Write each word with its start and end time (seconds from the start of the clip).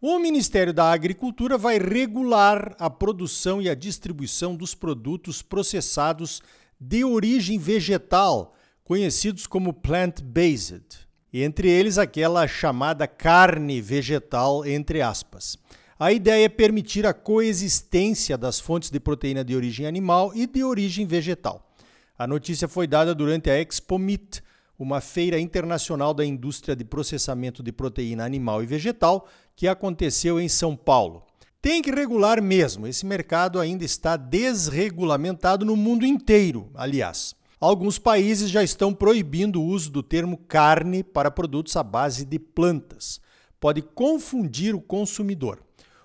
O 0.00 0.16
Ministério 0.20 0.72
da 0.72 0.92
Agricultura 0.92 1.58
vai 1.58 1.76
regular 1.76 2.76
a 2.78 2.88
produção 2.88 3.60
e 3.60 3.68
a 3.68 3.74
distribuição 3.74 4.54
dos 4.54 4.72
produtos 4.72 5.42
processados 5.42 6.40
de 6.78 7.02
origem 7.02 7.58
vegetal, 7.58 8.52
conhecidos 8.84 9.44
como 9.44 9.72
plant-based, 9.72 11.00
entre 11.34 11.68
eles 11.68 11.98
aquela 11.98 12.46
chamada 12.46 13.08
carne 13.08 13.80
vegetal, 13.80 14.64
entre 14.64 15.02
aspas. 15.02 15.58
A 15.98 16.12
ideia 16.12 16.44
é 16.44 16.48
permitir 16.48 17.04
a 17.04 17.12
coexistência 17.12 18.38
das 18.38 18.60
fontes 18.60 18.90
de 18.90 19.00
proteína 19.00 19.44
de 19.44 19.56
origem 19.56 19.84
animal 19.84 20.30
e 20.32 20.46
de 20.46 20.62
origem 20.62 21.06
vegetal. 21.06 21.72
A 22.16 22.24
notícia 22.24 22.68
foi 22.68 22.86
dada 22.86 23.16
durante 23.16 23.50
a 23.50 23.60
Expo 23.60 23.98
Meat, 23.98 24.44
uma 24.78 25.00
feira 25.00 25.40
internacional 25.40 26.14
da 26.14 26.24
indústria 26.24 26.76
de 26.76 26.84
processamento 26.84 27.62
de 27.62 27.72
proteína 27.72 28.24
animal 28.24 28.62
e 28.62 28.66
vegetal 28.66 29.26
que 29.56 29.66
aconteceu 29.66 30.38
em 30.38 30.48
São 30.48 30.76
Paulo. 30.76 31.24
Tem 31.60 31.82
que 31.82 31.90
regular 31.90 32.40
mesmo, 32.40 32.86
esse 32.86 33.04
mercado 33.04 33.58
ainda 33.58 33.84
está 33.84 34.16
desregulamentado 34.16 35.64
no 35.64 35.74
mundo 35.74 36.06
inteiro, 36.06 36.70
aliás. 36.74 37.34
Alguns 37.60 37.98
países 37.98 38.48
já 38.48 38.62
estão 38.62 38.94
proibindo 38.94 39.60
o 39.60 39.64
uso 39.64 39.90
do 39.90 40.00
termo 40.00 40.36
carne 40.36 41.02
para 41.02 41.28
produtos 41.28 41.76
à 41.76 41.82
base 41.82 42.24
de 42.24 42.38
plantas. 42.38 43.20
Pode 43.58 43.82
confundir 43.82 44.76
o 44.76 44.80
consumidor. 44.80 45.60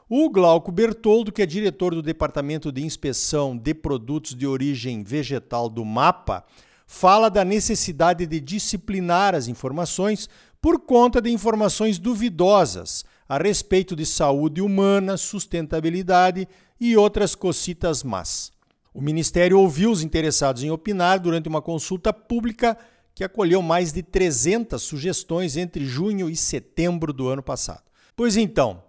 O 0.09 0.27
Glauco 0.31 0.71
Bertoldo, 0.71 1.31
que 1.31 1.43
é 1.43 1.45
diretor 1.45 1.93
do 1.93 2.01
Departamento 2.01 2.71
de 2.71 2.83
Inspeção 2.83 3.55
de 3.55 3.75
Produtos 3.75 4.33
de 4.33 4.47
Origem 4.47 5.03
Vegetal 5.03 5.69
do 5.69 5.85
MAPA, 5.85 6.43
fala 6.93 7.27
da 7.27 7.43
necessidade 7.43 8.27
de 8.27 8.39
disciplinar 8.39 9.33
as 9.33 9.47
informações 9.47 10.29
por 10.61 10.79
conta 10.79 11.19
de 11.19 11.31
informações 11.31 11.97
duvidosas 11.97 13.03
a 13.27 13.35
respeito 13.39 13.95
de 13.95 14.05
saúde 14.05 14.61
humana, 14.61 15.17
sustentabilidade 15.17 16.47
e 16.79 16.95
outras 16.95 17.33
cocitas 17.33 18.03
más. 18.03 18.51
O 18.93 19.01
Ministério 19.01 19.59
ouviu 19.59 19.89
os 19.89 20.03
interessados 20.03 20.61
em 20.61 20.69
opinar 20.69 21.19
durante 21.19 21.49
uma 21.49 21.63
consulta 21.63 22.13
pública 22.13 22.77
que 23.15 23.23
acolheu 23.23 23.63
mais 23.63 23.91
de 23.91 24.03
300 24.03 24.79
sugestões 24.79 25.57
entre 25.57 25.83
junho 25.87 26.29
e 26.29 26.35
setembro 26.35 27.11
do 27.11 27.27
ano 27.27 27.41
passado. 27.41 27.81
Pois 28.15 28.37
então, 28.37 28.83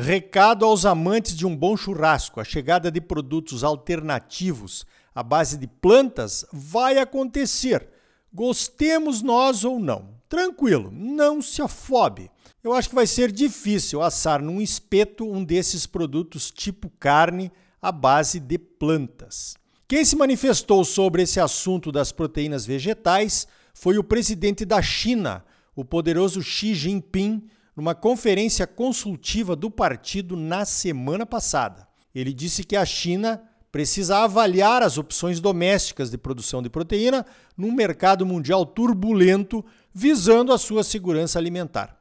recado 0.00 0.64
aos 0.64 0.84
amantes 0.84 1.34
de 1.34 1.46
um 1.46 1.56
bom 1.56 1.76
churrasco: 1.76 2.40
a 2.40 2.44
chegada 2.44 2.90
de 2.90 3.00
produtos 3.00 3.64
alternativos 3.64 4.84
à 5.14 5.22
base 5.22 5.56
de 5.56 5.66
plantas 5.66 6.44
vai 6.52 6.98
acontecer, 6.98 7.88
gostemos 8.32 9.22
nós 9.22 9.64
ou 9.64 9.80
não. 9.80 10.14
Tranquilo, 10.28 10.90
não 10.92 11.40
se 11.40 11.62
afobe. 11.62 12.30
Eu 12.62 12.72
acho 12.72 12.88
que 12.88 12.94
vai 12.94 13.06
ser 13.06 13.30
difícil 13.30 14.02
assar 14.02 14.42
num 14.42 14.60
espeto 14.60 15.24
um 15.24 15.42
desses 15.44 15.86
produtos 15.86 16.50
tipo 16.50 16.90
carne 16.98 17.50
à 17.80 17.92
base 17.92 18.40
de 18.40 18.58
plantas. 18.58 19.54
Quem 19.88 20.04
se 20.04 20.16
manifestou 20.16 20.84
sobre 20.84 21.22
esse 21.22 21.38
assunto 21.38 21.92
das 21.92 22.10
proteínas 22.10 22.66
vegetais 22.66 23.46
foi 23.72 23.98
o 23.98 24.04
presidente 24.04 24.64
da 24.64 24.82
China, 24.82 25.44
o 25.76 25.84
poderoso 25.84 26.42
Xi 26.42 26.74
Jinping, 26.74 27.48
numa 27.76 27.94
conferência 27.94 28.66
consultiva 28.66 29.54
do 29.54 29.70
partido 29.70 30.34
na 30.34 30.64
semana 30.64 31.26
passada. 31.26 31.86
Ele 32.14 32.32
disse 32.32 32.64
que 32.64 32.74
a 32.74 32.86
China 32.86 33.42
precisa 33.70 34.18
avaliar 34.18 34.82
as 34.82 34.96
opções 34.96 35.38
domésticas 35.38 36.10
de 36.10 36.16
produção 36.16 36.62
de 36.62 36.70
proteína 36.70 37.26
num 37.54 37.70
mercado 37.70 38.24
mundial 38.24 38.64
turbulento, 38.64 39.62
visando 39.92 40.50
a 40.50 40.56
sua 40.56 40.82
segurança 40.82 41.38
alimentar. 41.38 41.94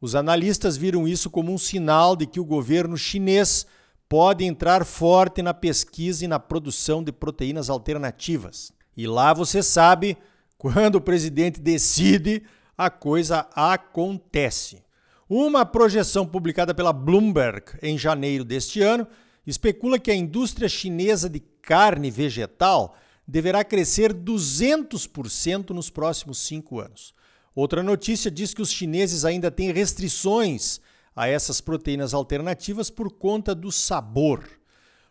Os 0.00 0.14
analistas 0.14 0.76
viram 0.76 1.06
isso 1.06 1.28
como 1.28 1.52
um 1.52 1.58
sinal 1.58 2.16
de 2.16 2.26
que 2.26 2.40
o 2.40 2.44
governo 2.44 2.96
chinês 2.96 3.66
pode 4.08 4.44
entrar 4.44 4.86
forte 4.86 5.42
na 5.42 5.52
pesquisa 5.52 6.24
e 6.24 6.28
na 6.28 6.38
produção 6.38 7.04
de 7.04 7.12
proteínas 7.12 7.68
alternativas. 7.68 8.72
E 8.96 9.06
lá 9.06 9.34
você 9.34 9.62
sabe, 9.62 10.16
quando 10.56 10.94
o 10.94 11.00
presidente 11.00 11.60
decide, 11.60 12.42
a 12.76 12.88
coisa 12.88 13.46
acontece. 13.54 14.82
Uma 15.30 15.66
projeção 15.66 16.24
publicada 16.24 16.74
pela 16.74 16.90
Bloomberg 16.90 17.72
em 17.82 17.98
janeiro 17.98 18.46
deste 18.46 18.80
ano 18.80 19.06
especula 19.46 19.98
que 19.98 20.10
a 20.10 20.14
indústria 20.14 20.70
chinesa 20.70 21.28
de 21.28 21.40
carne 21.60 22.10
vegetal 22.10 22.96
deverá 23.26 23.62
crescer 23.62 24.14
200% 24.14 25.68
nos 25.70 25.90
próximos 25.90 26.38
cinco 26.38 26.80
anos. 26.80 27.12
Outra 27.54 27.82
notícia 27.82 28.30
diz 28.30 28.54
que 28.54 28.62
os 28.62 28.72
chineses 28.72 29.26
ainda 29.26 29.50
têm 29.50 29.70
restrições 29.70 30.80
a 31.14 31.28
essas 31.28 31.60
proteínas 31.60 32.14
alternativas 32.14 32.88
por 32.88 33.12
conta 33.12 33.54
do 33.54 33.70
sabor. 33.70 34.48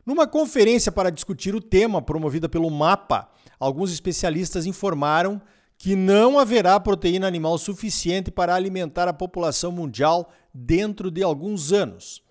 Numa 0.04 0.26
conferência 0.26 0.92
para 0.92 1.12
discutir 1.12 1.54
o 1.54 1.62
tema 1.62 2.02
promovida 2.02 2.50
pelo 2.50 2.72
MAPA, 2.72 3.30
alguns 3.60 3.92
especialistas 3.92 4.66
informaram 4.66 5.40
que 5.78 5.96
não 5.96 6.40
haverá 6.40 6.80
proteína 6.80 7.28
animal 7.28 7.58
suficiente 7.58 8.32
para 8.32 8.56
alimentar 8.56 9.08
a 9.08 9.14
população 9.14 9.72
mundial 9.72 10.32
dentro 10.54 11.12
de 11.12 11.22
alguns 11.22 11.72
anos. 11.72 12.22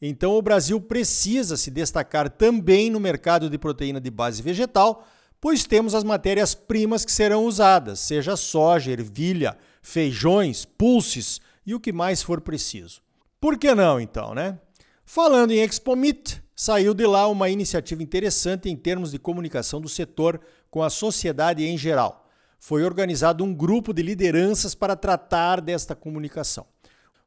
Então, 0.00 0.32
o 0.34 0.42
Brasil 0.42 0.80
precisa 0.80 1.56
se 1.56 1.70
destacar 1.70 2.30
também 2.30 2.90
no 2.90 3.00
mercado 3.00 3.50
de 3.50 3.58
proteína 3.58 4.00
de 4.00 4.10
base 4.10 4.42
vegetal 4.42 5.06
pois 5.40 5.64
temos 5.64 5.94
as 5.94 6.04
matérias-primas 6.04 7.04
que 7.04 7.12
serão 7.12 7.44
usadas, 7.44 8.00
seja 8.00 8.36
soja, 8.36 8.90
ervilha, 8.90 9.56
feijões, 9.82 10.64
pulses 10.64 11.40
e 11.64 11.74
o 11.74 11.80
que 11.80 11.92
mais 11.92 12.22
for 12.22 12.40
preciso. 12.40 13.00
Por 13.40 13.58
que 13.58 13.74
não, 13.74 14.00
então, 14.00 14.34
né? 14.34 14.58
Falando 15.04 15.52
em 15.52 15.60
Expo 15.60 15.94
Meet, 15.94 16.38
saiu 16.54 16.94
de 16.94 17.06
lá 17.06 17.28
uma 17.28 17.48
iniciativa 17.48 18.02
interessante 18.02 18.68
em 18.68 18.74
termos 18.74 19.12
de 19.12 19.18
comunicação 19.18 19.80
do 19.80 19.88
setor 19.88 20.40
com 20.70 20.82
a 20.82 20.90
sociedade 20.90 21.64
em 21.64 21.78
geral. 21.78 22.25
Foi 22.58 22.82
organizado 22.84 23.44
um 23.44 23.54
grupo 23.54 23.92
de 23.92 24.02
lideranças 24.02 24.74
para 24.74 24.96
tratar 24.96 25.60
desta 25.60 25.94
comunicação. 25.94 26.66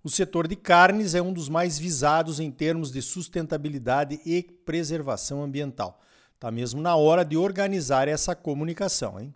O 0.04 0.10
setor 0.10 0.48
de 0.48 0.56
carnes 0.56 1.14
é 1.14 1.22
um 1.22 1.34
dos 1.34 1.50
mais 1.50 1.78
visados 1.78 2.40
em 2.40 2.50
termos 2.50 2.92
de 2.92 3.02
sustentabilidade 3.02 4.20
e 4.26 4.44
preservação 4.44 5.44
ambiental. 5.44 6.00
Está 6.36 6.50
mesmo 6.50 6.82
na 6.82 6.96
hora 6.96 7.26
de 7.26 7.36
organizar 7.36 8.08
essa 8.08 8.34
comunicação. 8.34 9.20
Hein? 9.20 9.36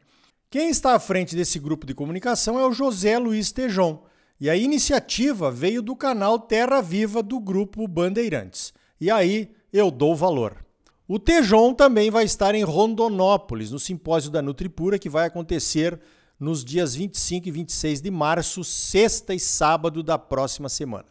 Quem 0.49 0.69
está 0.69 0.95
à 0.95 0.99
frente 0.99 1.35
desse 1.35 1.59
grupo 1.59 1.85
de 1.85 1.93
comunicação 1.93 2.57
é 2.57 2.65
o 2.65 2.71
José 2.71 3.17
Luiz 3.17 3.51
Tejon. 3.51 4.03
E 4.39 4.49
a 4.49 4.55
iniciativa 4.55 5.51
veio 5.51 5.81
do 5.81 5.95
canal 5.95 6.39
Terra 6.39 6.81
Viva 6.81 7.21
do 7.21 7.39
grupo 7.39 7.87
Bandeirantes. 7.87 8.73
E 8.99 9.11
aí 9.11 9.53
eu 9.71 9.91
dou 9.91 10.15
valor. 10.15 10.62
O 11.05 11.19
Tejon 11.19 11.73
também 11.73 12.09
vai 12.09 12.23
estar 12.23 12.55
em 12.55 12.63
Rondonópolis, 12.63 13.71
no 13.71 13.79
simpósio 13.79 14.31
da 14.31 14.41
Nutripura, 14.41 14.97
que 14.97 15.09
vai 15.09 15.27
acontecer 15.27 15.99
nos 16.39 16.63
dias 16.63 16.95
25 16.95 17.47
e 17.47 17.51
26 17.51 18.01
de 18.01 18.09
março, 18.09 18.63
sexta 18.63 19.33
e 19.33 19.39
sábado 19.39 20.01
da 20.01 20.17
próxima 20.17 20.69
semana. 20.69 21.05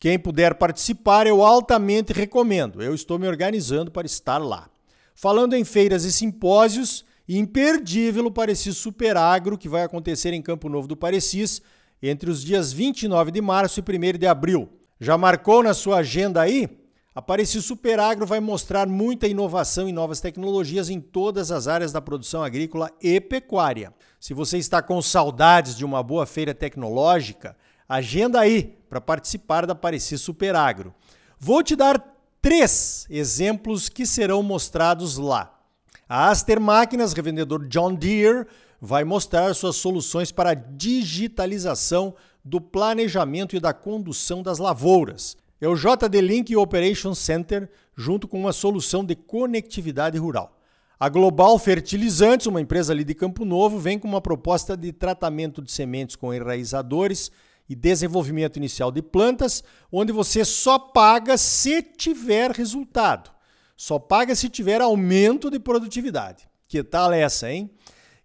Quem 0.00 0.18
puder 0.18 0.56
participar, 0.56 1.28
eu 1.28 1.42
altamente 1.42 2.12
recomendo. 2.12 2.82
Eu 2.82 2.92
estou 2.92 3.20
me 3.20 3.28
organizando 3.28 3.90
para 3.90 4.06
estar 4.06 4.38
lá. 4.38 4.68
Falando 5.14 5.54
em 5.54 5.64
feiras 5.64 6.04
e 6.04 6.12
simpósios, 6.12 7.04
imperdível 7.28 8.26
o 8.26 8.32
Parecis 8.32 8.76
Super 8.76 9.16
Agro, 9.16 9.56
que 9.56 9.68
vai 9.68 9.84
acontecer 9.84 10.32
em 10.32 10.42
Campo 10.42 10.68
Novo 10.68 10.88
do 10.88 10.96
Parecis 10.96 11.62
entre 12.02 12.28
os 12.28 12.42
dias 12.42 12.72
29 12.72 13.30
de 13.30 13.40
março 13.40 13.80
e 13.80 13.82
1 13.82 14.18
de 14.18 14.26
abril. 14.26 14.68
Já 15.00 15.16
marcou 15.16 15.62
na 15.62 15.72
sua 15.72 15.98
agenda 15.98 16.40
aí? 16.40 16.68
A 17.16 17.22
Parecis 17.22 17.64
Super 17.64 17.98
Agro 17.98 18.26
vai 18.26 18.40
mostrar 18.40 18.86
muita 18.86 19.26
inovação 19.26 19.88
e 19.88 19.92
novas 19.92 20.20
tecnologias 20.20 20.90
em 20.90 21.00
todas 21.00 21.50
as 21.50 21.66
áreas 21.66 21.90
da 21.90 21.98
produção 21.98 22.44
agrícola 22.44 22.90
e 23.00 23.18
pecuária. 23.22 23.90
Se 24.20 24.34
você 24.34 24.58
está 24.58 24.82
com 24.82 25.00
saudades 25.00 25.78
de 25.78 25.82
uma 25.82 26.02
boa 26.02 26.26
feira 26.26 26.54
tecnológica, 26.54 27.56
agenda 27.88 28.38
aí 28.38 28.76
para 28.86 29.00
participar 29.00 29.64
da 29.64 29.74
Parecis 29.74 30.20
Super 30.20 30.54
Agro. 30.54 30.94
Vou 31.38 31.62
te 31.62 31.74
dar 31.74 31.98
três 32.42 33.06
exemplos 33.08 33.88
que 33.88 34.04
serão 34.04 34.42
mostrados 34.42 35.16
lá. 35.16 35.58
A 36.06 36.28
Aster 36.28 36.60
Máquinas, 36.60 37.14
revendedor 37.14 37.66
John 37.66 37.94
Deere, 37.94 38.46
vai 38.78 39.04
mostrar 39.04 39.54
suas 39.54 39.76
soluções 39.76 40.30
para 40.30 40.50
a 40.50 40.54
digitalização 40.54 42.14
do 42.44 42.60
planejamento 42.60 43.56
e 43.56 43.60
da 43.60 43.72
condução 43.72 44.42
das 44.42 44.58
lavouras. 44.58 45.34
É 45.60 45.66
o 45.66 45.74
JD 45.74 46.20
Link 46.20 46.54
Operation 46.54 47.14
Center, 47.14 47.70
junto 47.96 48.28
com 48.28 48.38
uma 48.38 48.52
solução 48.52 49.04
de 49.04 49.14
conectividade 49.14 50.18
rural. 50.18 50.60
A 50.98 51.08
Global 51.08 51.58
Fertilizantes, 51.58 52.46
uma 52.46 52.60
empresa 52.60 52.92
ali 52.92 53.04
de 53.04 53.14
Campo 53.14 53.44
Novo, 53.44 53.78
vem 53.78 53.98
com 53.98 54.08
uma 54.08 54.20
proposta 54.20 54.76
de 54.76 54.92
tratamento 54.92 55.62
de 55.62 55.70
sementes 55.70 56.16
com 56.16 56.32
enraizadores 56.32 57.30
e 57.68 57.74
desenvolvimento 57.74 58.56
inicial 58.56 58.90
de 58.90 59.02
plantas, 59.02 59.62
onde 59.90 60.12
você 60.12 60.44
só 60.44 60.78
paga 60.78 61.36
se 61.36 61.82
tiver 61.82 62.50
resultado. 62.50 63.30
Só 63.76 63.98
paga 63.98 64.34
se 64.34 64.48
tiver 64.48 64.80
aumento 64.80 65.50
de 65.50 65.58
produtividade. 65.58 66.48
Que 66.68 66.82
tal 66.82 67.12
essa, 67.12 67.50
hein? 67.50 67.70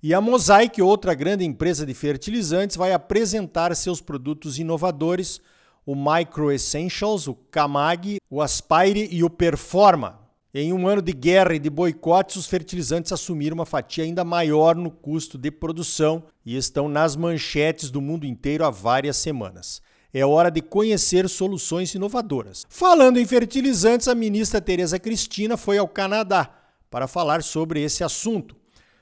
E 0.02 0.14
a 0.14 0.22
Mosaic, 0.22 0.82
outra 0.82 1.14
grande 1.14 1.44
empresa 1.46 1.86
de 1.86 1.94
fertilizantes, 1.94 2.78
vai 2.78 2.94
apresentar 2.94 3.76
seus 3.76 4.02
produtos 4.02 4.58
inovadores, 4.58 5.42
o 5.86 5.96
Micro 5.96 6.52
Essentials, 6.52 7.28
o 7.28 7.36
Camag, 7.36 8.18
o 8.30 8.42
Aspire 8.42 9.08
e 9.12 9.24
o 9.24 9.30
Performa. 9.30 10.20
Em 10.54 10.74
um 10.74 10.88
ano 10.88 11.02
de 11.02 11.14
guerra 11.14 11.56
e 11.56 11.60
de 11.60 11.70
boicotes, 11.70 12.36
os 12.36 12.46
fertilizantes 12.46 13.12
assumiram 13.12 13.56
uma 13.56 13.66
fatia 13.66 14.04
ainda 14.04 14.24
maior 14.26 14.76
no 14.76 14.92
custo 14.92 15.38
de 15.38 15.50
produção 15.50 16.24
e 16.46 16.58
estão 16.58 16.90
nas 16.90 17.16
manchetes 17.16 17.90
do 17.90 18.02
mundo 18.02 18.26
inteiro 18.26 18.66
há 18.66 18.70
várias 18.70 19.16
semanas. 19.16 19.82
É 20.14 20.26
hora 20.26 20.52
de 20.52 20.62
conhecer 20.62 21.30
soluções 21.30 21.96
inovadoras. 21.96 22.66
Falando 22.68 23.18
em 23.18 23.26
fertilizantes, 23.26 24.10
a 24.10 24.16
ministra 24.16 24.60
Tereza 24.60 25.00
Cristina 25.00 25.56
foi 25.56 25.78
ao 25.78 25.88
Canadá 25.88 26.54
para 26.90 27.08
falar 27.08 27.42
sobre 27.42 27.82
esse 27.82 28.04
assunto. 28.04 28.58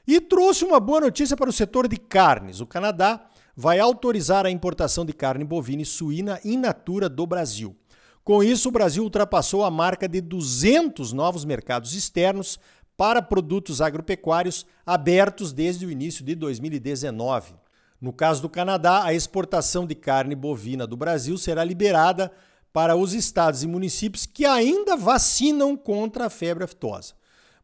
E 0.07 0.21
trouxe 0.21 0.63
uma 0.63 0.79
boa 0.79 1.01
notícia 1.01 1.35
para 1.35 1.49
o 1.49 1.53
setor 1.53 1.87
de 1.87 1.97
carnes. 1.97 2.61
O 2.61 2.67
Canadá 2.67 3.27
vai 3.61 3.77
autorizar 3.77 4.45
a 4.45 4.49
importação 4.49 5.03
de 5.03 5.11
carne 5.11 5.43
bovina 5.43 5.81
e 5.81 5.85
suína 5.85 6.39
in 6.45 6.55
natura 6.55 7.09
do 7.09 7.27
Brasil. 7.27 7.75
Com 8.23 8.41
isso, 8.41 8.69
o 8.69 8.71
Brasil 8.71 9.03
ultrapassou 9.03 9.65
a 9.65 9.69
marca 9.69 10.07
de 10.07 10.21
200 10.21 11.11
novos 11.11 11.43
mercados 11.43 11.93
externos 11.93 12.57
para 12.95 13.21
produtos 13.21 13.81
agropecuários 13.81 14.65
abertos 14.85 15.51
desde 15.51 15.85
o 15.85 15.91
início 15.91 16.23
de 16.23 16.35
2019. 16.35 17.53
No 17.99 18.13
caso 18.13 18.41
do 18.41 18.47
Canadá, 18.47 19.03
a 19.03 19.13
exportação 19.13 19.85
de 19.85 19.93
carne 19.93 20.35
bovina 20.35 20.87
do 20.87 20.95
Brasil 20.95 21.37
será 21.37 21.61
liberada 21.61 22.31
para 22.71 22.95
os 22.95 23.13
estados 23.13 23.61
e 23.61 23.67
municípios 23.67 24.25
que 24.25 24.45
ainda 24.45 24.95
vacinam 24.95 25.75
contra 25.75 26.27
a 26.27 26.29
febre 26.29 26.63
aftosa. 26.63 27.13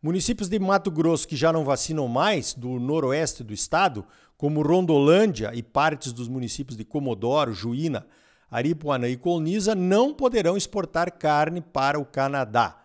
Municípios 0.06 0.50
de 0.50 0.59
Mato 0.59 0.91
Grosso 0.91 1.27
que 1.27 1.36
já 1.36 1.53
não 1.53 1.63
vacinam 1.65 2.07
mais, 2.07 2.53
do 2.53 2.80
noroeste 2.80 3.44
do 3.44 3.53
estado, 3.53 4.06
como 4.38 4.62
Rondolândia 4.62 5.52
e 5.54 5.64
partes 5.64 6.12
dos 6.12 6.28
municípios 6.28 6.78
de 6.78 6.84
Comodoro, 6.84 7.54
Juína, 7.54 8.06
Aripuanã 8.50 9.08
e 9.08 9.18
Colniza, 9.18 9.74
não 9.74 10.14
poderão 10.14 10.56
exportar 10.56 11.12
carne 11.12 11.62
para 11.62 12.00
o 12.00 12.06
Canadá. 12.06 12.84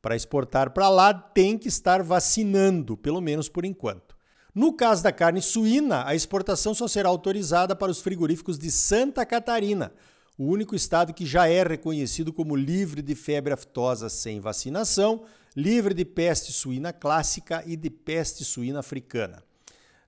Para 0.00 0.16
exportar 0.16 0.70
para 0.70 0.88
lá, 0.88 1.12
tem 1.12 1.58
que 1.58 1.68
estar 1.68 2.02
vacinando, 2.02 2.96
pelo 2.96 3.20
menos 3.20 3.48
por 3.48 3.64
enquanto. 3.64 4.16
No 4.54 4.72
caso 4.72 5.02
da 5.02 5.12
carne 5.12 5.40
suína, 5.40 6.04
a 6.06 6.14
exportação 6.14 6.74
só 6.74 6.88
será 6.88 7.08
autorizada 7.08 7.76
para 7.76 7.90
os 7.90 8.00
frigoríficos 8.00 8.58
de 8.58 8.70
Santa 8.70 9.24
Catarina, 9.24 9.92
o 10.36 10.46
único 10.46 10.74
estado 10.74 11.12
que 11.12 11.26
já 11.26 11.46
é 11.46 11.62
reconhecido 11.62 12.32
como 12.32 12.56
livre 12.56 13.02
de 13.02 13.14
febre 13.14 13.52
aftosa 13.52 14.08
sem 14.08 14.40
vacinação 14.40 15.22
livre 15.56 15.92
de 15.92 16.04
peste 16.04 16.52
suína 16.52 16.92
clássica 16.92 17.62
e 17.66 17.76
de 17.76 17.90
peste 17.90 18.44
suína 18.44 18.80
africana. 18.80 19.42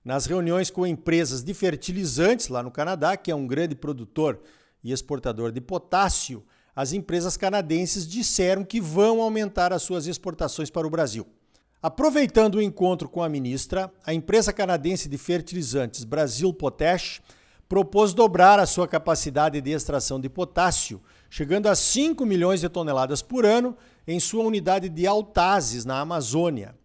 Nas 0.03 0.25
reuniões 0.25 0.69
com 0.69 0.85
empresas 0.85 1.43
de 1.43 1.53
fertilizantes 1.53 2.49
lá 2.49 2.61
no 2.61 2.69
Canadá, 2.69 3.15
que 3.15 3.31
é 3.31 3.35
um 3.35 3.47
grande 3.47 3.73
produtor 3.73 4.41
e 4.83 4.91
exportador 4.91 5.51
de 5.51 5.61
potássio, 5.61 6.43
as 6.75 6.91
empresas 6.91 7.37
canadenses 7.37 8.05
disseram 8.05 8.65
que 8.65 8.81
vão 8.81 9.21
aumentar 9.21 9.71
as 9.71 9.83
suas 9.83 10.05
exportações 10.05 10.69
para 10.69 10.85
o 10.85 10.89
Brasil. 10.89 11.25
Aproveitando 11.81 12.55
o 12.55 12.61
encontro 12.61 13.07
com 13.07 13.23
a 13.23 13.29
ministra, 13.29 13.91
a 14.05 14.13
empresa 14.13 14.51
canadense 14.51 15.07
de 15.07 15.17
fertilizantes 15.17 16.03
Brasil 16.03 16.53
Potash 16.53 17.21
propôs 17.69 18.13
dobrar 18.13 18.59
a 18.59 18.65
sua 18.65 18.87
capacidade 18.87 19.61
de 19.61 19.71
extração 19.71 20.19
de 20.19 20.27
potássio, 20.29 21.01
chegando 21.29 21.67
a 21.67 21.75
5 21.75 22.25
milhões 22.25 22.59
de 22.61 22.67
toneladas 22.67 23.21
por 23.21 23.45
ano 23.45 23.75
em 24.05 24.19
sua 24.19 24.43
unidade 24.43 24.89
de 24.89 25.07
Altazes, 25.07 25.85
na 25.85 25.99
Amazônia. 25.99 26.75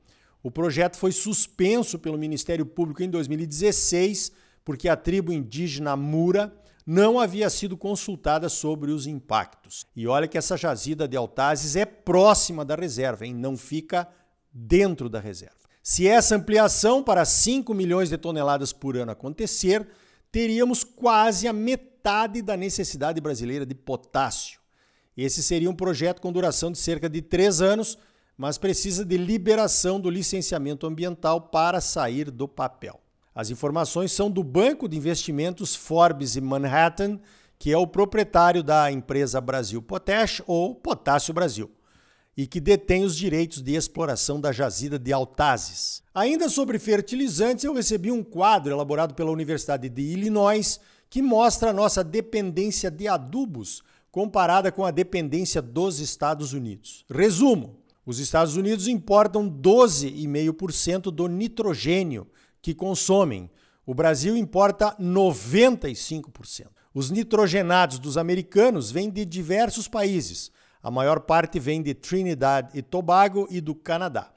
O 0.42 0.50
projeto 0.50 0.96
foi 0.96 1.12
suspenso 1.12 1.98
pelo 1.98 2.18
Ministério 2.18 2.64
Público 2.64 3.02
em 3.02 3.10
2016 3.10 4.32
porque 4.68 4.86
a 4.86 4.94
tribo 4.94 5.32
indígena 5.32 5.96
Mura 5.96 6.54
não 6.86 7.18
havia 7.18 7.48
sido 7.48 7.74
consultada 7.74 8.50
sobre 8.50 8.90
os 8.90 9.06
impactos. 9.06 9.86
E 9.96 10.06
olha 10.06 10.28
que 10.28 10.36
essa 10.36 10.58
jazida 10.58 11.08
de 11.08 11.16
Altazes 11.16 11.74
é 11.74 11.86
próxima 11.86 12.66
da 12.66 12.74
reserva, 12.74 13.24
hein? 13.24 13.34
não 13.34 13.56
fica 13.56 14.06
dentro 14.52 15.08
da 15.08 15.20
reserva. 15.20 15.56
Se 15.82 16.06
essa 16.06 16.36
ampliação 16.36 17.02
para 17.02 17.24
5 17.24 17.72
milhões 17.72 18.10
de 18.10 18.18
toneladas 18.18 18.70
por 18.70 18.94
ano 18.94 19.10
acontecer, 19.10 19.88
teríamos 20.30 20.84
quase 20.84 21.48
a 21.48 21.52
metade 21.52 22.42
da 22.42 22.54
necessidade 22.54 23.22
brasileira 23.22 23.64
de 23.64 23.74
potássio. 23.74 24.60
Esse 25.16 25.42
seria 25.42 25.70
um 25.70 25.74
projeto 25.74 26.20
com 26.20 26.30
duração 26.30 26.70
de 26.70 26.76
cerca 26.76 27.08
de 27.08 27.22
três 27.22 27.62
anos, 27.62 27.96
mas 28.38 28.56
precisa 28.56 29.04
de 29.04 29.16
liberação 29.16 29.98
do 29.98 30.08
licenciamento 30.08 30.86
ambiental 30.86 31.40
para 31.40 31.80
sair 31.80 32.30
do 32.30 32.46
papel. 32.46 33.00
As 33.34 33.50
informações 33.50 34.12
são 34.12 34.30
do 34.30 34.44
Banco 34.44 34.88
de 34.88 34.96
Investimentos 34.96 35.74
Forbes 35.74 36.36
e 36.36 36.40
Manhattan, 36.40 37.18
que 37.58 37.72
é 37.72 37.76
o 37.76 37.86
proprietário 37.86 38.62
da 38.62 38.92
empresa 38.92 39.40
Brasil 39.40 39.82
Potash 39.82 40.40
ou 40.46 40.72
Potássio 40.72 41.34
Brasil, 41.34 41.68
e 42.36 42.46
que 42.46 42.60
detém 42.60 43.02
os 43.02 43.16
direitos 43.16 43.60
de 43.60 43.74
exploração 43.74 44.40
da 44.40 44.52
jazida 44.52 44.96
de 44.96 45.12
Altazes. 45.12 46.04
Ainda 46.14 46.48
sobre 46.48 46.78
fertilizantes, 46.78 47.64
eu 47.64 47.74
recebi 47.74 48.12
um 48.12 48.22
quadro 48.22 48.72
elaborado 48.72 49.14
pela 49.14 49.32
Universidade 49.32 49.88
de 49.88 50.02
Illinois 50.02 50.78
que 51.10 51.20
mostra 51.20 51.70
a 51.70 51.72
nossa 51.72 52.04
dependência 52.04 52.88
de 52.88 53.08
adubos 53.08 53.82
comparada 54.12 54.70
com 54.70 54.84
a 54.84 54.90
dependência 54.92 55.60
dos 55.60 55.98
Estados 55.98 56.52
Unidos. 56.52 57.04
Resumo: 57.10 57.77
os 58.08 58.18
Estados 58.18 58.56
Unidos 58.56 58.88
importam 58.88 59.50
12,5% 59.50 61.10
do 61.10 61.28
nitrogênio 61.28 62.26
que 62.62 62.74
consomem. 62.74 63.50
O 63.84 63.92
Brasil 63.92 64.34
importa 64.34 64.96
95%. 64.98 66.68
Os 66.94 67.10
nitrogenados 67.10 67.98
dos 67.98 68.16
americanos 68.16 68.90
vêm 68.90 69.10
de 69.10 69.26
diversos 69.26 69.88
países. 69.88 70.50
A 70.82 70.90
maior 70.90 71.20
parte 71.20 71.60
vem 71.60 71.82
de 71.82 71.92
Trinidad 71.92 72.70
e 72.72 72.80
Tobago 72.80 73.46
e 73.50 73.60
do 73.60 73.74
Canadá. 73.74 74.32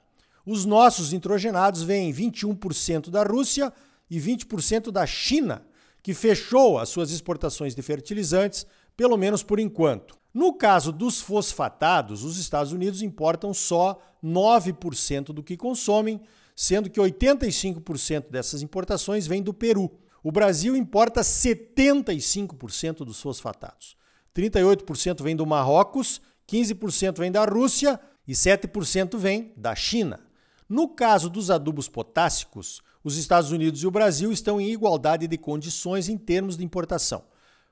Os 0.45 0.65
nossos 0.65 1.13
nitrogenados 1.13 1.81
vêm 1.81 2.11
21% 2.11 3.09
da 3.09 3.23
Rússia 3.23 3.71
e 4.09 4.19
20% 4.19 4.91
da 4.91 5.05
China, 5.05 5.65
que 6.03 6.13
fechou 6.13 6.77
as 6.77 6.89
suas 6.89 7.09
exportações 7.09 7.73
de 7.73 7.81
fertilizantes 7.81 8.67
pelo 8.97 9.15
menos 9.15 9.43
por 9.43 9.61
enquanto. 9.61 10.19
No 10.33 10.53
caso 10.53 10.91
dos 10.91 11.19
fosfatados, 11.19 12.23
os 12.23 12.37
Estados 12.37 12.71
Unidos 12.71 13.01
importam 13.01 13.53
só 13.53 13.99
9% 14.23 15.33
do 15.33 15.43
que 15.43 15.57
consomem, 15.57 16.21
sendo 16.55 16.89
que 16.89 17.01
85% 17.01 18.29
dessas 18.29 18.61
importações 18.61 19.27
vêm 19.27 19.43
do 19.43 19.53
Peru. 19.53 19.91
O 20.23 20.31
Brasil 20.31 20.75
importa 20.75 21.21
75% 21.21 22.97
dos 23.03 23.19
fosfatados. 23.19 23.97
38% 24.33 25.21
vem 25.21 25.35
do 25.35 25.45
Marrocos, 25.45 26.21
15% 26.47 27.17
vem 27.17 27.31
da 27.31 27.43
Rússia 27.43 27.99
e 28.27 28.33
7% 28.33 29.17
vem 29.17 29.53
da 29.57 29.75
China. 29.75 30.19
No 30.69 30.87
caso 30.87 31.29
dos 31.29 31.51
adubos 31.51 31.89
potássicos, 31.89 32.81
os 33.03 33.17
Estados 33.17 33.51
Unidos 33.51 33.81
e 33.83 33.87
o 33.87 33.91
Brasil 33.91 34.31
estão 34.31 34.61
em 34.61 34.71
igualdade 34.71 35.27
de 35.27 35.37
condições 35.37 36.07
em 36.07 36.17
termos 36.17 36.55
de 36.55 36.63
importação. 36.63 37.23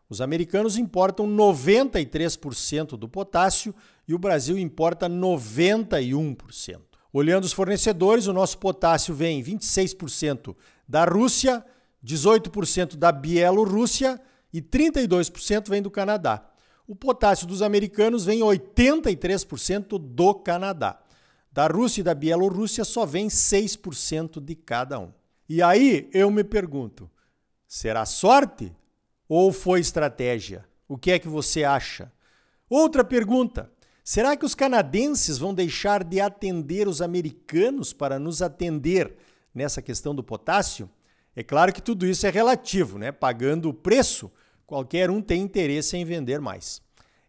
Os 0.10 0.22
americanos 0.22 0.75
importam 0.75 1.28
93% 1.28 2.98
do 2.98 3.08
potássio 3.08 3.75
e 4.08 4.13
o 4.13 4.18
Brasil 4.18 4.58
importa 4.58 5.08
91%. 5.08 6.82
Olhando 7.13 7.44
os 7.44 7.54
fornecedores, 7.54 8.25
o 8.25 8.34
nosso 8.34 8.58
potássio 8.58 9.13
vem 9.13 9.44
26% 9.44 10.56
da 10.88 11.06
Rússia, 11.06 11.63
18% 12.04 12.96
da 12.96 13.12
Bielorrússia 13.12 14.20
e 14.51 14.62
32% 14.62 15.70
vem 15.70 15.82
do 15.82 15.92
Canadá. 15.92 16.44
O 16.88 16.96
potássio 16.96 17.46
dos 17.46 17.62
americanos 17.62 18.25
vem 18.25 18.39
83% 18.39 20.00
do 20.00 20.34
Canadá. 20.34 21.00
Da 21.51 21.68
Rússia 21.68 22.01
e 22.01 22.04
da 22.04 22.16
Bielorrússia 22.16 22.84
só 22.84 23.06
vem 23.06 23.28
6% 23.28 24.39
de 24.39 24.56
cada 24.56 25.00
um. 25.00 25.12
E 25.48 25.62
aí 25.62 26.10
eu 26.12 26.32
me 26.32 26.44
pergunto: 26.44 27.10
será 27.68 28.06
sorte 28.06 28.75
ou 29.29 29.53
foi 29.53 29.79
estratégia? 29.79 30.65
O 30.88 30.98
que 30.98 31.12
é 31.12 31.19
que 31.19 31.27
você 31.27 31.63
acha? 31.63 32.12
Outra 32.67 33.03
pergunta: 33.03 33.71
será 34.03 34.36
que 34.36 34.45
os 34.45 34.55
canadenses 34.55 35.38
vão 35.38 35.53
deixar 35.53 36.03
de 36.03 36.19
atender 36.19 36.88
os 36.88 37.00
americanos 37.00 37.93
para 37.93 38.17
nos 38.17 38.41
atender 38.41 39.15
nessa 39.53 39.83
questão 39.83 40.15
do 40.15 40.24
potássio? 40.24 40.89
É 41.36 41.43
claro 41.43 41.71
que 41.71 41.81
tudo 41.81 42.07
isso 42.07 42.25
é 42.25 42.31
relativo, 42.31 42.98
né? 42.98 43.12
Pagando 43.12 43.69
o 43.69 43.74
preço, 43.74 44.31
qualquer 44.65 45.12
um 45.12 45.21
tem 45.21 45.41
interesse 45.43 45.95
em 45.95 46.03
vender 46.03 46.41
mais. 46.41 46.81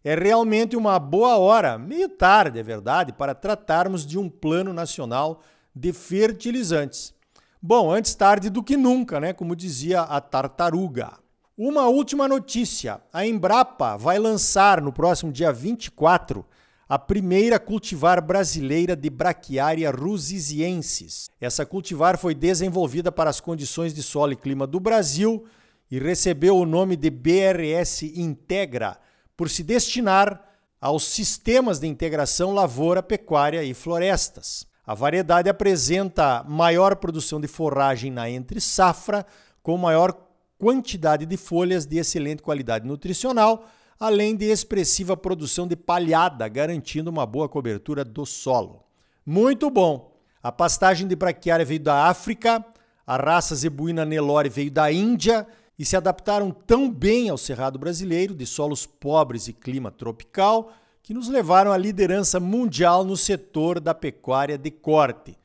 é 0.03 0.15
realmente 0.15 0.75
uma 0.75 0.97
boa 0.97 1.37
hora, 1.37 1.77
meio 1.77 2.09
tarde, 2.09 2.57
é 2.57 2.63
verdade, 2.63 3.13
para 3.13 3.35
tratarmos 3.35 4.03
de 4.03 4.17
um 4.17 4.27
plano 4.27 4.73
nacional 4.73 5.43
de 5.75 5.93
fertilizantes. 5.93 7.13
Bom, 7.61 7.91
antes 7.91 8.15
tarde 8.15 8.49
do 8.49 8.63
que 8.63 8.75
nunca, 8.75 9.19
né? 9.19 9.33
Como 9.33 9.55
dizia 9.55 10.01
a 10.01 10.19
tartaruga. 10.19 11.21
Uma 11.63 11.87
última 11.87 12.27
notícia: 12.27 12.99
a 13.13 13.23
Embrapa 13.23 13.95
vai 13.95 14.17
lançar 14.17 14.81
no 14.81 14.91
próximo 14.91 15.31
dia 15.31 15.53
24 15.53 16.43
a 16.89 16.97
primeira 16.97 17.59
cultivar 17.59 18.19
brasileira 18.19 18.95
de 18.95 19.11
Braquiária 19.11 19.91
rusisiensis. 19.91 21.29
Essa 21.39 21.63
cultivar 21.63 22.17
foi 22.17 22.33
desenvolvida 22.33 23.11
para 23.11 23.29
as 23.29 23.39
condições 23.39 23.93
de 23.93 24.01
solo 24.01 24.31
e 24.31 24.35
clima 24.35 24.65
do 24.65 24.79
Brasil 24.79 25.45
e 25.91 25.99
recebeu 25.99 26.57
o 26.57 26.65
nome 26.65 26.95
de 26.95 27.11
BRS 27.11 28.11
Integra 28.15 28.97
por 29.37 29.47
se 29.47 29.61
destinar 29.61 30.43
aos 30.81 31.03
sistemas 31.03 31.77
de 31.77 31.85
integração 31.85 32.55
lavoura, 32.55 33.03
pecuária 33.03 33.63
e 33.63 33.75
florestas. 33.75 34.65
A 34.83 34.95
variedade 34.95 35.47
apresenta 35.47 36.43
maior 36.43 36.95
produção 36.95 37.39
de 37.39 37.47
forragem 37.47 38.09
na 38.09 38.27
entre 38.27 38.59
safra, 38.59 39.23
com 39.61 39.77
maior 39.77 40.30
quantidade 40.61 41.25
de 41.25 41.37
folhas 41.37 41.87
de 41.87 41.97
excelente 41.97 42.43
qualidade 42.43 42.85
nutricional, 42.85 43.67
além 43.99 44.35
de 44.35 44.45
expressiva 44.45 45.17
produção 45.17 45.67
de 45.67 45.75
palhada, 45.75 46.47
garantindo 46.47 47.09
uma 47.09 47.25
boa 47.25 47.49
cobertura 47.49 48.05
do 48.05 48.27
solo. 48.27 48.83
Muito 49.25 49.71
bom! 49.71 50.15
A 50.43 50.51
pastagem 50.51 51.07
de 51.07 51.15
braquiária 51.15 51.65
veio 51.65 51.79
da 51.79 52.05
África, 52.05 52.63
a 53.07 53.17
raça 53.17 53.55
zebuína 53.55 54.05
Nelore 54.05 54.49
veio 54.49 54.69
da 54.69 54.91
Índia 54.91 55.47
e 55.79 55.83
se 55.83 55.97
adaptaram 55.97 56.51
tão 56.51 56.91
bem 56.91 57.29
ao 57.29 57.39
cerrado 57.39 57.79
brasileiro, 57.79 58.35
de 58.35 58.45
solos 58.45 58.85
pobres 58.85 59.47
e 59.47 59.53
clima 59.53 59.89
tropical, 59.89 60.71
que 61.01 61.11
nos 61.11 61.27
levaram 61.27 61.71
à 61.71 61.77
liderança 61.77 62.39
mundial 62.39 63.03
no 63.03 63.17
setor 63.17 63.79
da 63.79 63.95
pecuária 63.95 64.59
de 64.59 64.69
corte. 64.69 65.35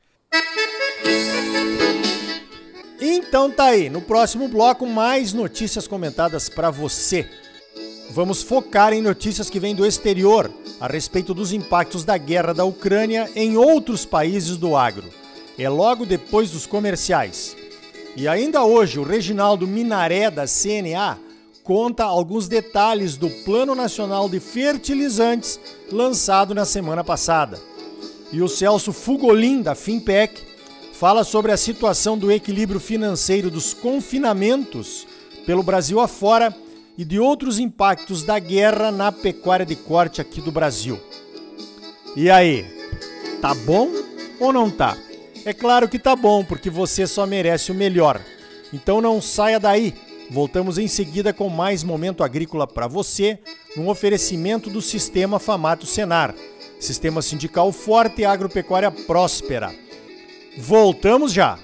Então 2.99 3.51
tá 3.51 3.65
aí, 3.65 3.89
no 3.89 4.01
próximo 4.01 4.47
bloco 4.47 4.85
mais 4.87 5.31
notícias 5.31 5.87
comentadas 5.87 6.49
para 6.49 6.71
você. 6.71 7.29
Vamos 8.09 8.41
focar 8.41 8.91
em 8.91 9.01
notícias 9.01 9.49
que 9.49 9.59
vêm 9.59 9.75
do 9.75 9.85
exterior 9.85 10.49
a 10.79 10.87
respeito 10.87 11.33
dos 11.33 11.53
impactos 11.53 12.03
da 12.03 12.17
guerra 12.17 12.53
da 12.53 12.65
Ucrânia 12.65 13.29
em 13.35 13.55
outros 13.55 14.05
países 14.05 14.57
do 14.57 14.75
agro. 14.75 15.09
É 15.59 15.69
logo 15.69 16.05
depois 16.05 16.49
dos 16.49 16.65
comerciais. 16.65 17.55
E 18.15 18.27
ainda 18.27 18.63
hoje, 18.63 18.97
o 18.97 19.03
Reginaldo 19.03 19.67
Minaré 19.67 20.31
da 20.31 20.45
CNA 20.47 21.19
conta 21.63 22.03
alguns 22.03 22.47
detalhes 22.47 23.15
do 23.15 23.29
Plano 23.29 23.75
Nacional 23.75 24.27
de 24.27 24.39
Fertilizantes 24.39 25.59
lançado 25.91 26.55
na 26.55 26.65
semana 26.65 27.03
passada. 27.03 27.59
E 28.31 28.41
o 28.41 28.47
Celso 28.47 28.91
Fugolin, 28.91 29.61
da 29.61 29.75
Finpec, 29.75 30.46
fala 30.99 31.23
sobre 31.23 31.51
a 31.51 31.57
situação 31.57 32.17
do 32.17 32.31
equilíbrio 32.31 32.79
financeiro 32.79 33.49
dos 33.49 33.73
confinamentos 33.73 35.07
pelo 35.45 35.63
Brasil 35.63 35.99
afora 35.99 36.55
e 36.97 37.05
de 37.05 37.19
outros 37.19 37.59
impactos 37.59 38.23
da 38.23 38.39
guerra 38.39 38.91
na 38.91 39.11
pecuária 39.11 39.65
de 39.65 39.75
corte 39.75 40.19
aqui 40.19 40.41
do 40.41 40.51
Brasil. 40.51 40.99
E 42.15 42.29
aí, 42.29 42.65
tá 43.41 43.53
bom 43.53 43.89
ou 44.39 44.51
não 44.51 44.69
tá? 44.69 44.97
É 45.45 45.53
claro 45.53 45.87
que 45.87 45.99
tá 45.99 46.15
bom, 46.15 46.43
porque 46.43 46.69
você 46.69 47.05
só 47.05 47.25
merece 47.25 47.71
o 47.71 47.75
melhor. 47.75 48.19
Então 48.73 48.99
não 48.99 49.21
saia 49.21 49.59
daí 49.59 49.93
Voltamos 50.29 50.77
em 50.77 50.87
seguida 50.87 51.31
com 51.31 51.47
mais 51.47 51.83
momento 51.83 52.23
agrícola 52.23 52.67
para 52.67 52.85
você, 52.85 53.39
num 53.75 53.87
oferecimento 53.87 54.69
do 54.69 54.81
Sistema 54.81 55.39
Famato 55.39 55.85
Senar. 55.85 56.35
Sistema 56.79 57.21
sindical 57.21 57.71
forte 57.71 58.21
e 58.21 58.25
agropecuária 58.25 58.91
próspera. 58.91 59.73
Voltamos 60.57 61.31
já! 61.33 61.59